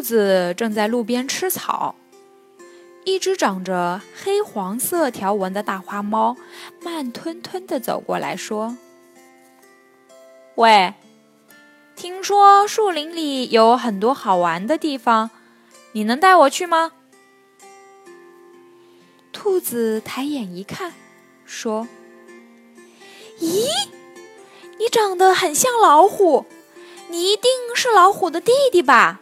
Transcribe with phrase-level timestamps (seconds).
[0.00, 1.94] 兔子正在路边吃草，
[3.04, 6.38] 一只长着黑黄色条纹的大花猫
[6.82, 8.78] 慢吞吞地走过来说
[10.56, 10.94] ：“喂，
[11.94, 15.28] 听说树林里有很多好玩的地方，
[15.92, 16.92] 你能带我去吗？”
[19.34, 20.94] 兔子抬眼一看，
[21.44, 21.86] 说
[23.38, 23.66] ：“咦，
[24.78, 26.46] 你长得很像老虎，
[27.10, 29.20] 你一定是老虎的弟弟吧？”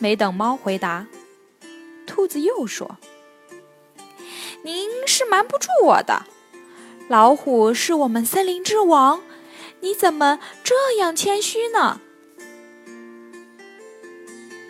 [0.00, 1.06] 没等猫回答，
[2.06, 2.98] 兔子又说
[4.62, 6.24] ：“您是瞒不住我的，
[7.08, 9.20] 老虎是我们森林之王，
[9.80, 12.00] 你怎么这样谦虚呢？”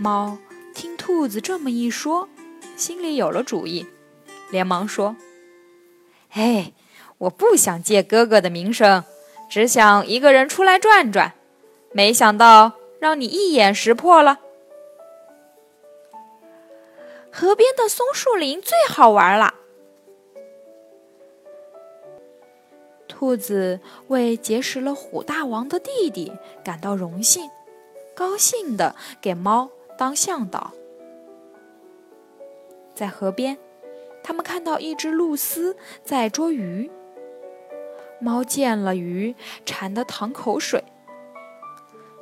[0.00, 0.38] 猫
[0.74, 2.28] 听兔子这么一说，
[2.76, 3.86] 心里有了主意，
[4.50, 5.16] 连忙说
[6.32, 6.72] ：“哎，
[7.18, 9.04] 我不想借哥哥的名声，
[9.50, 11.34] 只想一个人出来转转，
[11.92, 14.38] 没想到让你一眼识破了。”
[17.38, 19.54] 河边的松树林最好玩了。
[23.06, 26.32] 兔子为结识了虎大王的弟弟
[26.64, 27.48] 感到荣幸，
[28.12, 30.72] 高兴的给猫当向导。
[32.92, 33.56] 在河边，
[34.24, 36.90] 他们看到一只露丝在捉鱼。
[38.20, 40.82] 猫见了鱼，馋得淌口水。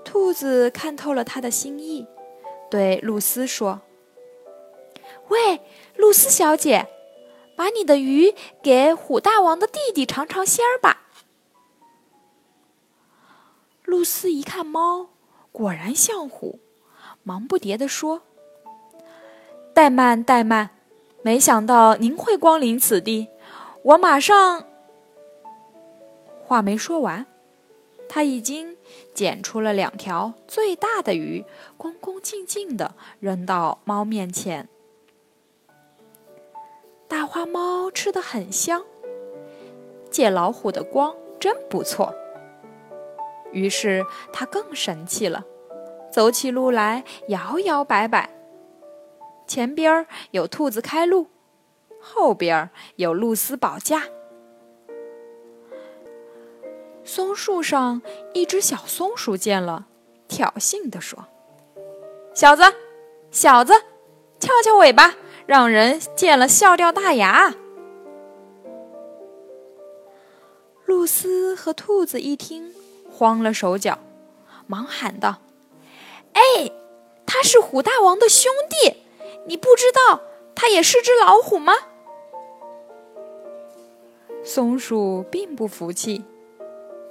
[0.05, 2.07] 兔子看透了他的心意，
[2.71, 3.81] 对露丝说。
[5.29, 5.61] 喂，
[5.97, 6.87] 露丝小姐，
[7.57, 11.03] 把你的鱼给虎大王的弟弟尝尝鲜儿吧。
[13.85, 15.09] 露丝一看猫，
[15.53, 16.61] 果然像虎，
[17.23, 18.23] 忙不迭地说
[19.75, 20.71] ：“怠慢，怠慢！
[21.23, 23.29] 没想到您会光临此地，
[23.83, 24.65] 我马上……”
[26.45, 27.27] 话没说完，
[28.09, 28.77] 他已经
[29.13, 31.45] 捡出了两条最大的鱼，
[31.77, 34.69] 恭恭敬敬地扔到猫面前。
[37.09, 38.85] 大花猫吃的很香，
[40.11, 42.13] 借老虎的光真不错。
[43.53, 45.45] 于是它更神气了，
[46.11, 48.31] 走起路来摇摇摆摆。
[49.47, 51.29] 前边有兔子开路，
[52.01, 54.03] 后边有露丝保驾。
[57.05, 58.03] 松树上
[58.35, 59.87] 一只小松鼠见了，
[60.27, 61.27] 挑衅地说
[62.35, 62.65] ：“小子，
[63.31, 63.73] 小子，
[64.41, 65.15] 翘翘尾巴！”
[65.47, 67.55] 让人见了笑掉大牙。
[70.85, 72.75] 露丝和兔子一听，
[73.11, 73.99] 慌了手脚，
[74.67, 75.37] 忙喊道
[76.35, 76.43] ：“哎，
[77.25, 78.97] 他是虎大王的兄弟，
[79.47, 80.21] 你不知道
[80.55, 81.73] 他也是只老虎吗？”
[84.45, 86.25] 松鼠并不服气，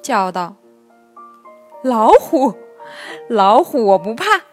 [0.02, 0.56] 叫道
[1.84, 2.54] ：“老虎，
[3.30, 4.44] 老虎我不怕，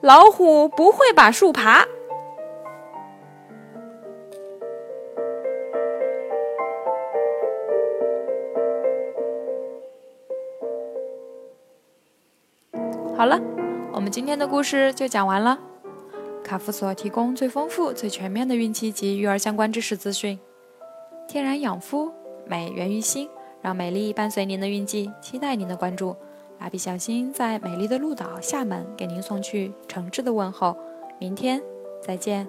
[0.00, 1.86] 老虎不会把树爬。”
[13.16, 13.40] 好了，
[13.94, 15.58] 我们今天的故事就讲完了。
[16.44, 20.38] 卡夫所提供最丰富、最全面的孕期及育儿相关知识资讯。
[21.26, 22.12] 天然养肤，
[22.46, 23.26] 美源于心，
[23.62, 26.14] 让美丽伴随您的孕期，期待您的关注。
[26.60, 30.76] 蜡笔小新在美丽的鹭岛厦门给您送去诚挚的问候，
[31.18, 31.62] 明天
[32.02, 32.46] 再见。